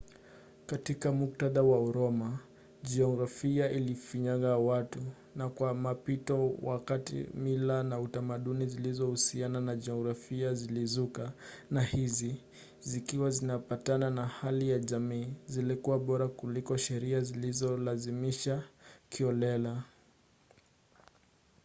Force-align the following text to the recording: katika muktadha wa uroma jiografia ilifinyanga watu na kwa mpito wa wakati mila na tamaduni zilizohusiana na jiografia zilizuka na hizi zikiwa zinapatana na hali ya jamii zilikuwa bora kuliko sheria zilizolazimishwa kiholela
katika 0.65 1.11
muktadha 1.11 1.61
wa 1.63 1.79
uroma 1.81 2.39
jiografia 2.83 3.71
ilifinyanga 3.71 4.57
watu 4.57 4.99
na 5.35 5.49
kwa 5.49 5.73
mpito 5.73 6.47
wa 6.61 6.73
wakati 6.73 7.25
mila 7.33 7.83
na 7.83 8.07
tamaduni 8.07 8.65
zilizohusiana 8.67 9.61
na 9.61 9.75
jiografia 9.75 10.53
zilizuka 10.53 11.31
na 11.71 11.81
hizi 11.81 12.43
zikiwa 12.79 13.29
zinapatana 13.29 14.09
na 14.09 14.25
hali 14.25 14.69
ya 14.69 14.79
jamii 14.79 15.33
zilikuwa 15.45 15.99
bora 15.99 16.27
kuliko 16.27 16.77
sheria 16.77 17.21
zilizolazimishwa 17.21 18.63
kiholela 19.09 19.83